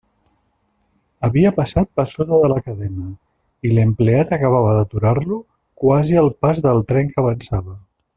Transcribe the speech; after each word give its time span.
Havia 1.27 1.49
passat 1.59 1.91
per 1.99 2.05
sota 2.13 2.39
de 2.43 2.49
la 2.53 2.57
cadena, 2.69 3.05
i 3.69 3.75
l'empleat 3.75 4.33
acabava 4.39 4.73
d'aturar-lo 4.79 5.39
quasi 5.85 6.19
al 6.23 6.33
pas 6.47 6.63
del 6.69 6.83
tren 6.95 7.13
que 7.13 7.23
avançava. 7.25 7.77